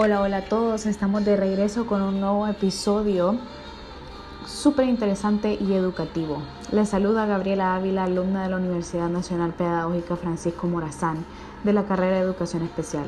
[0.00, 3.36] Hola, hola a todos, estamos de regreso con un nuevo episodio
[4.46, 6.40] súper interesante y educativo.
[6.70, 11.24] Les saluda Gabriela Ávila, alumna de la Universidad Nacional Pedagógica Francisco Morazán
[11.64, 13.06] de la carrera de Educación Especial.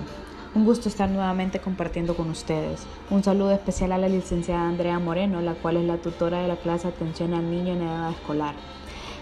[0.56, 2.85] Un gusto estar nuevamente compartiendo con ustedes.
[3.09, 6.57] Un saludo especial a la licenciada Andrea Moreno, la cual es la tutora de la
[6.57, 8.57] clase Atención al Niño en Edad Escolar.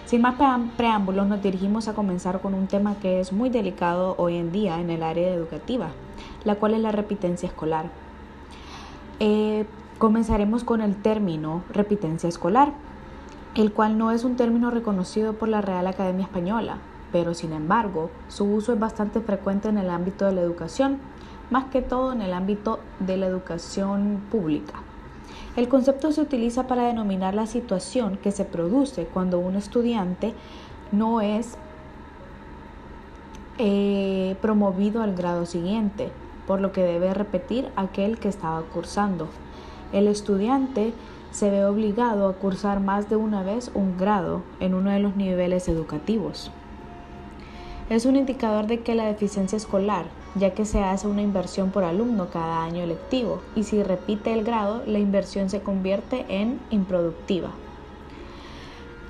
[0.07, 0.37] Sin más
[0.75, 4.81] preámbulos, nos dirigimos a comenzar con un tema que es muy delicado hoy en día
[4.81, 5.91] en el área educativa,
[6.43, 7.89] la cual es la repitencia escolar.
[9.19, 9.65] Eh,
[9.97, 12.73] comenzaremos con el término repitencia escolar,
[13.55, 16.77] el cual no es un término reconocido por la Real Academia Española,
[17.11, 20.99] pero sin embargo su uso es bastante frecuente en el ámbito de la educación,
[21.49, 24.75] más que todo en el ámbito de la educación pública.
[25.55, 30.33] El concepto se utiliza para denominar la situación que se produce cuando un estudiante
[30.91, 31.57] no es
[33.57, 36.11] eh, promovido al grado siguiente,
[36.49, 39.27] por lo que debe repetir aquel que estaba cursando.
[39.93, 40.93] El estudiante
[41.29, 45.15] se ve obligado a cursar más de una vez un grado en uno de los
[45.15, 46.49] niveles educativos.
[47.91, 51.83] Es un indicador de que la deficiencia escolar ya que se hace una inversión por
[51.83, 57.51] alumno cada año lectivo y si repite el grado, la inversión se convierte en improductiva.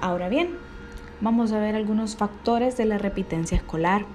[0.02, 0.58] Ahora bien,
[1.22, 4.06] vamos a ver algunos factores de la repitencia escolar.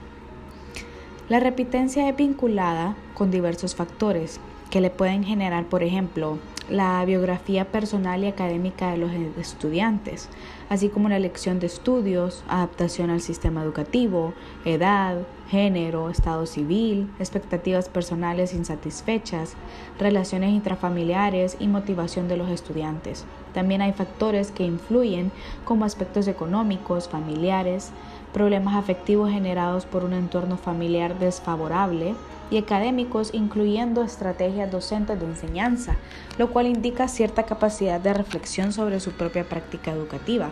[1.27, 7.65] La repitencia es vinculada con diversos factores que le pueden generar, por ejemplo, la biografía
[7.65, 10.29] personal y académica de los estudiantes,
[10.69, 14.35] así como la elección de estudios, adaptación al sistema educativo,
[14.67, 19.55] edad, género, estado civil, expectativas personales insatisfechas,
[19.99, 23.25] relaciones intrafamiliares y motivación de los estudiantes.
[23.55, 25.33] También hay factores que influyen
[25.65, 27.93] como aspectos económicos, familiares,
[28.35, 32.15] problemas afectivos generados por un entorno familiar desfavorable,
[32.51, 35.97] y académicos, incluyendo estrategias docentes de enseñanza,
[36.39, 40.51] lo cual indica cierta capacidad de reflexión sobre su propia práctica educativa.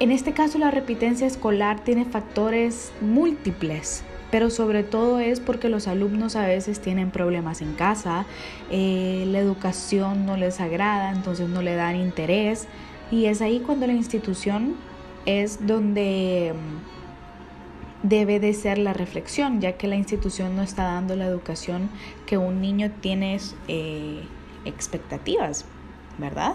[0.00, 5.86] En este caso, la repitencia escolar tiene factores múltiples, pero sobre todo es porque los
[5.86, 8.26] alumnos a veces tienen problemas en casa,
[8.70, 12.66] eh, la educación no les agrada, entonces no le dan interés,
[13.10, 14.74] y es ahí cuando la institución
[15.26, 16.54] es donde
[18.04, 21.88] debe de ser la reflexión, ya que la institución no está dando la educación
[22.26, 24.22] que un niño tiene eh,
[24.66, 25.64] expectativas,
[26.18, 26.54] ¿verdad?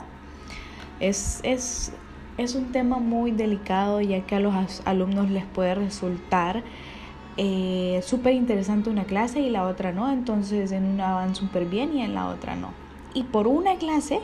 [1.00, 1.92] Es, es,
[2.38, 4.54] es, un tema muy delicado, ya que a los
[4.86, 6.64] alumnos les puede resultar
[7.38, 11.96] eh, súper interesante una clase y la otra no, entonces en una van súper bien
[11.96, 12.74] y en la otra no.
[13.16, 14.20] Y por una clase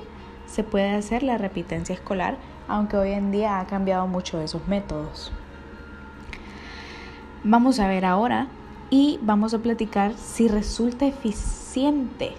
[0.45, 2.37] se puede hacer la repitencia escolar,
[2.67, 5.31] aunque hoy en día ha cambiado mucho esos métodos.
[7.43, 8.47] Vamos a ver ahora
[8.89, 12.31] y vamos a platicar si resulta eficiente,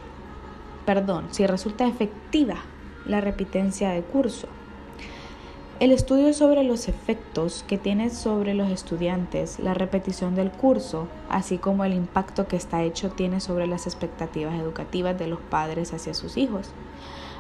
[0.85, 2.57] perdón, si resulta efectiva
[3.05, 4.49] la repitencia de curso.
[5.79, 11.59] El estudio sobre los efectos que tiene sobre los estudiantes la repetición del curso, así
[11.59, 16.15] como el impacto que está hecho tiene sobre las expectativas educativas de los padres hacia
[16.15, 16.71] sus hijos.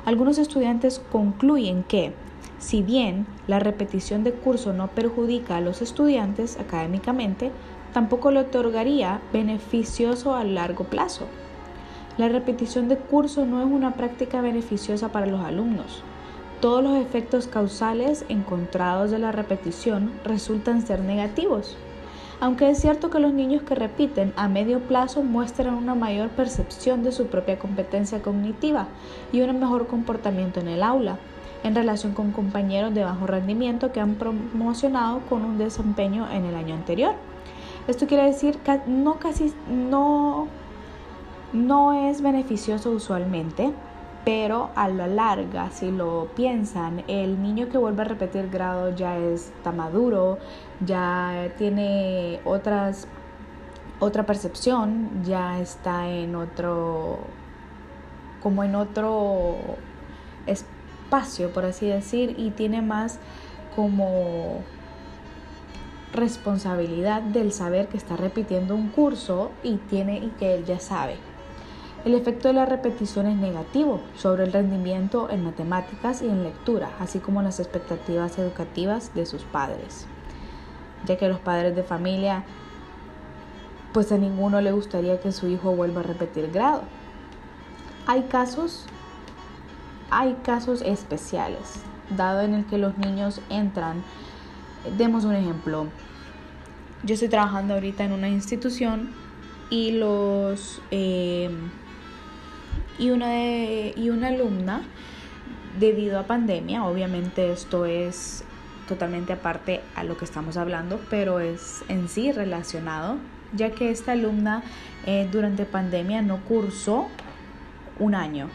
[0.04, 2.12] Algunos estudiantes concluyen que
[2.58, 7.50] si bien la repetición de curso no perjudica a los estudiantes académicamente,
[7.92, 11.26] tampoco le otorgaría beneficioso a largo plazo.
[12.16, 16.02] La repetición de curso no es una práctica beneficiosa para los alumnos.
[16.60, 21.76] Todos los efectos causales encontrados de la repetición resultan ser negativos.
[22.40, 27.02] Aunque es cierto que los niños que repiten a medio plazo muestran una mayor percepción
[27.02, 28.88] de su propia competencia cognitiva
[29.32, 31.18] y un mejor comportamiento en el aula,
[31.66, 36.54] en relación con compañeros de bajo rendimiento que han promocionado con un desempeño en el
[36.54, 37.14] año anterior.
[37.88, 40.46] Esto quiere decir que no casi no,
[41.52, 43.72] no es beneficioso usualmente,
[44.24, 49.18] pero a la larga, si lo piensan, el niño que vuelve a repetir grado ya
[49.18, 50.38] está maduro,
[50.84, 53.08] ya tiene otras
[53.98, 57.18] otra percepción, ya está en otro
[58.42, 59.56] como en otro
[61.52, 63.18] por así decir, y tiene más
[63.74, 64.60] como
[66.12, 71.16] responsabilidad del saber que está repitiendo un curso y tiene y que él ya sabe.
[72.04, 76.90] El efecto de la repetición es negativo sobre el rendimiento en matemáticas y en lectura,
[77.00, 80.06] así como las expectativas educativas de sus padres,
[81.04, 82.44] ya que los padres de familia
[83.92, 86.82] pues a ninguno le gustaría que su hijo vuelva a repetir grado.
[88.06, 88.86] Hay casos
[90.10, 91.80] hay casos especiales,
[92.16, 94.02] dado en el que los niños entran.
[94.96, 95.86] Demos un ejemplo.
[97.02, 99.10] Yo estoy trabajando ahorita en una institución
[99.70, 101.50] y los eh,
[102.98, 104.82] y una y una alumna
[105.78, 108.44] debido a pandemia obviamente esto es
[108.88, 113.16] totalmente aparte a lo que estamos hablando pero es en sí relacionado
[113.52, 114.62] ya que esta alumna
[115.04, 117.08] eh, durante pandemia no cursó
[117.98, 118.48] un año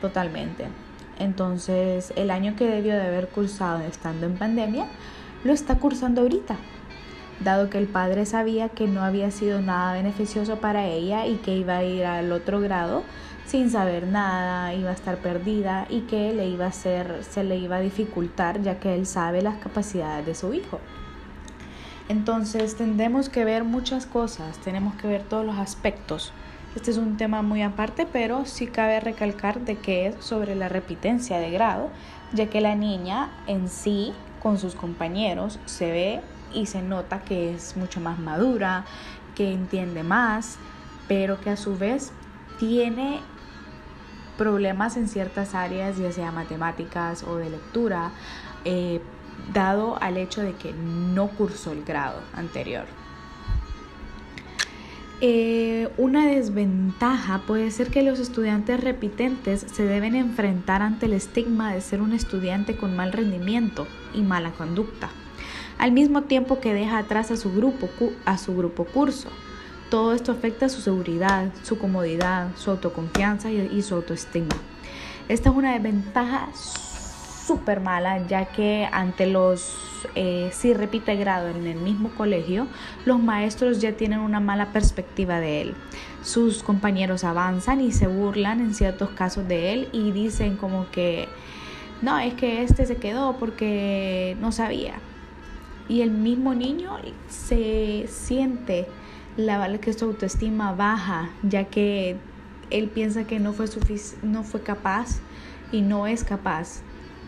[0.00, 0.66] totalmente
[1.18, 4.86] entonces el año que debió de haber cursado estando en pandemia
[5.44, 6.56] lo está cursando ahorita
[7.40, 11.56] dado que el padre sabía que no había sido nada beneficioso para ella y que
[11.56, 13.02] iba a ir al otro grado
[13.46, 17.56] sin saber nada, iba a estar perdida y que le iba a hacer, se le
[17.56, 20.80] iba a dificultar ya que él sabe las capacidades de su hijo.
[22.08, 26.32] Entonces tendremos que ver muchas cosas, tenemos que ver todos los aspectos.
[26.74, 30.68] Este es un tema muy aparte, pero sí cabe recalcar de que es sobre la
[30.68, 31.90] repitencia de grado,
[32.32, 34.12] ya que la niña en sí,
[34.42, 36.20] con sus compañeros, se ve
[36.52, 38.86] y se nota que es mucho más madura,
[39.36, 40.58] que entiende más,
[41.06, 42.12] pero que a su vez
[42.58, 43.20] tiene
[44.36, 48.10] problemas en ciertas áreas, ya sea matemáticas o de lectura,
[48.64, 49.00] eh,
[49.52, 52.86] dado al hecho de que no cursó el grado anterior.
[55.26, 61.72] Eh, una desventaja puede ser que los estudiantes repitentes se deben enfrentar ante el estigma
[61.72, 65.08] de ser un estudiante con mal rendimiento y mala conducta
[65.78, 67.88] al mismo tiempo que deja atrás a su grupo,
[68.26, 69.30] a su grupo curso.
[69.88, 74.54] Todo esto afecta su seguridad, su comodidad, su autoconfianza y, su autoestima.
[75.30, 76.48] Esta es una desventaja
[77.46, 79.76] súper mala, ya que ante los,
[80.14, 82.66] eh, si repite grado en el mismo colegio,
[83.04, 85.74] los maestros ya tienen una mala perspectiva de él.
[86.22, 91.28] Sus compañeros avanzan y se burlan en ciertos casos de él y dicen como que,
[92.02, 94.94] no, es que este se quedó porque no sabía
[95.88, 96.96] y el mismo niño
[97.28, 98.86] se siente
[99.36, 102.16] la que su autoestima baja ya que
[102.70, 103.66] él piensa que no fue
[104.22, 105.20] no fue capaz
[105.72, 106.80] y no es capaz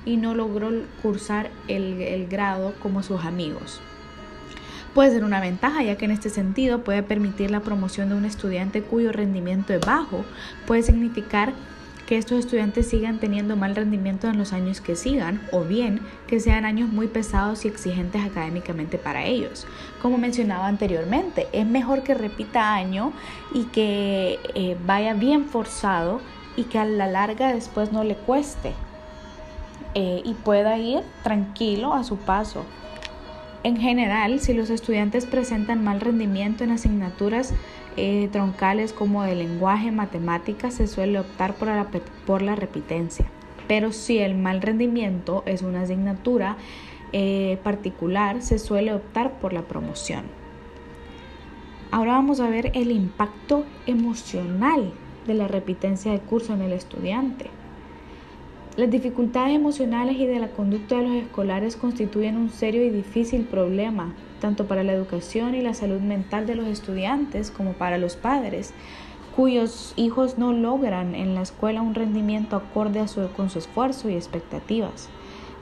[0.06, 0.70] y no logró
[1.03, 3.81] cursar el, grado como sus amigos.
[4.94, 8.25] Puede ser una ventaja ya que en este sentido puede permitir la promoción de un
[8.25, 10.25] estudiante cuyo rendimiento es bajo,
[10.67, 11.53] puede significar
[12.06, 16.38] que estos estudiantes sigan teniendo mal rendimiento en los años que sigan o bien que
[16.38, 19.67] sean años muy pesados y exigentes académicamente para ellos.
[20.00, 23.12] Como mencionaba anteriormente, es mejor que repita año
[23.53, 26.20] y que eh, vaya bien forzado
[26.56, 28.73] y que a la larga después no le cueste
[29.98, 32.66] eh, y pueda ir tranquilo a su paso.
[33.62, 37.54] En general, si los estudiantes presentan mal rendimiento en asignaturas
[37.96, 41.88] eh, troncales como de lenguaje, matemáticas, se suele optar por la,
[42.26, 43.25] por la repitencia.
[43.69, 46.58] Pero si el mal rendimiento es una asignatura
[47.14, 50.25] eh, particular, se suele optar por la promoción.
[51.90, 54.93] Ahora vamos a ver el impacto emocional
[55.26, 57.56] de la repitencia de curso en el estudiante.
[58.76, 63.44] Las dificultades emocionales y de la conducta de los escolares constituyen un serio y difícil
[63.44, 68.17] problema tanto para la educación y la salud mental de los estudiantes como para los
[68.17, 68.75] padres,
[69.34, 74.11] cuyos hijos no logran en la escuela un rendimiento acorde a su, con su esfuerzo
[74.11, 75.08] y expectativas.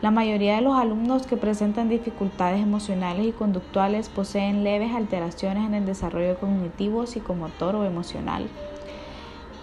[0.03, 5.75] La mayoría de los alumnos que presentan dificultades emocionales y conductuales poseen leves alteraciones en
[5.75, 8.49] el desarrollo cognitivo, psicomotor o emocional.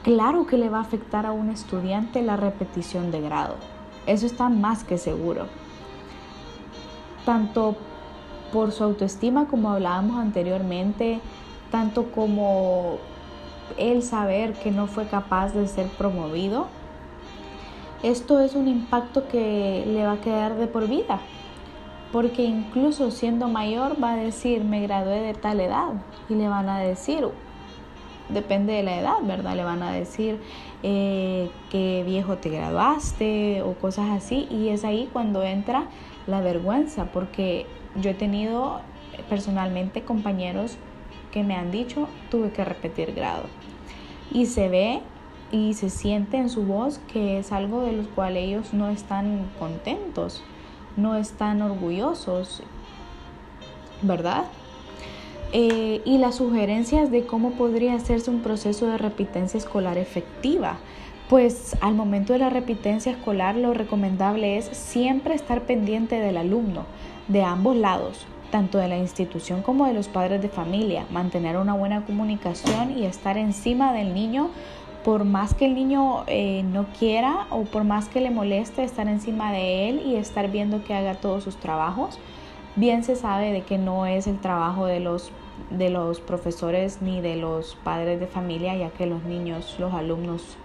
[0.04, 3.56] Claro que le va a afectar a un estudiante la repetición de grado.
[4.08, 5.46] Eso está más que seguro.
[7.24, 7.76] Tanto
[8.52, 11.20] por su autoestima, como hablábamos anteriormente,
[11.70, 12.98] tanto como
[13.78, 16.68] el saber que no fue capaz de ser promovido,
[18.02, 21.20] esto es un impacto que le va a quedar de por vida,
[22.12, 25.94] porque incluso siendo mayor va a decir, me gradué de tal edad,
[26.28, 27.28] y le van a decir,
[28.34, 29.56] depende de la edad, ¿verdad?
[29.56, 30.40] Le van a decir
[30.84, 35.86] eh, que viejo te graduaste o cosas así, y es ahí cuando entra
[36.28, 38.82] la vergüenza, porque yo he tenido
[39.30, 40.78] personalmente compañeros
[41.32, 43.44] que me han dicho tuve que repetir grado.
[44.32, 45.02] Y se ve
[45.52, 49.50] y se siente en su voz que es algo de lo cual ellos no están
[49.60, 50.44] contentos,
[50.96, 52.64] no están orgullosos,
[54.02, 54.46] ¿verdad?
[55.54, 60.78] Eh, y las sugerencias de cómo podría hacerse un proceso de repitencia escolar efectiva.
[61.30, 66.86] Pues al momento de la repitencia escolar lo recomendable es siempre estar pendiente del alumno,
[67.28, 71.74] de ambos lados, tanto de la institución como de los padres de familia, mantener una
[71.74, 74.50] buena comunicación y estar encima del niño
[75.04, 79.08] por más que el niño eh, no quiera o por más que le moleste estar
[79.08, 82.20] encima de él y estar viendo que haga todos sus trabajos,
[82.76, 85.32] bien se sabe de que no es el trabajo de los
[85.70, 90.58] de los profesores ni de los padres de familia, ya que los niños, los alumnos,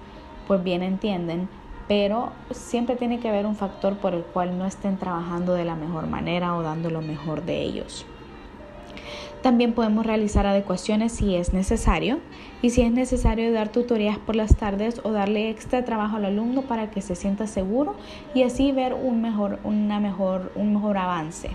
[0.46, 1.48] pues bien entienden,
[1.88, 5.76] pero siempre tiene que haber un factor por el cual no estén trabajando de la
[5.76, 8.06] mejor manera o dando lo mejor de ellos.
[9.42, 12.18] También podemos realizar adecuaciones si es necesario
[12.62, 16.62] y si es necesario dar tutorías por las tardes o darle extra trabajo al alumno
[16.62, 17.94] para que se sienta seguro
[18.34, 21.50] y así ver un mejor, una mejor, un mejor avance.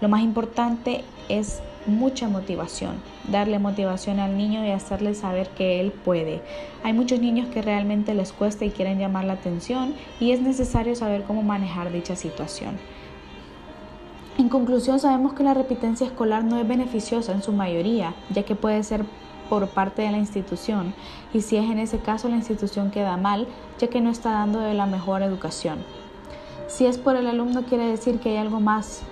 [0.00, 2.96] Lo más importante es mucha motivación,
[3.28, 6.42] darle motivación al niño y hacerle saber que él puede.
[6.82, 10.96] Hay muchos niños que realmente les cuesta y quieren llamar la atención y es necesario
[10.96, 12.78] saber cómo manejar dicha situación.
[14.36, 18.56] En conclusión, sabemos que la repitencia escolar no es beneficiosa en su mayoría, ya que
[18.56, 19.04] puede ser
[19.48, 20.94] por parte de la institución
[21.32, 23.46] y si es en ese caso la institución queda mal,
[23.78, 25.78] ya que no está dando de la mejor educación.
[26.66, 29.02] Si es por el alumno quiere decir que hay algo más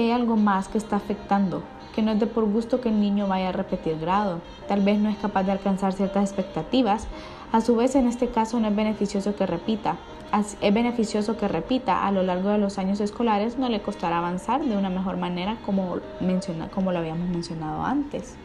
[0.00, 1.62] que hay algo más que está afectando,
[1.94, 4.98] que no es de por gusto que el niño vaya a repetir grado, tal vez
[4.98, 7.06] no es capaz de alcanzar ciertas expectativas,
[7.52, 9.96] a su vez en este caso no es beneficioso que repita,
[10.32, 14.64] es beneficioso que repita a lo largo de los años escolares, no le costará avanzar
[14.64, 18.36] de una mejor manera como, menciona, como lo habíamos mencionado antes.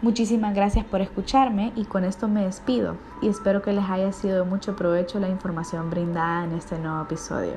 [0.00, 4.44] Muchísimas gracias por escucharme y con esto me despido y espero que les haya sido
[4.44, 7.52] de mucho provecho la información brindada en este nuevo episodio.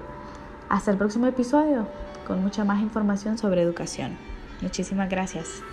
[0.67, 1.88] Hasta el próximo episodio
[2.31, 4.17] con mucha más información sobre educación.
[4.61, 5.65] Muchísimas gracias.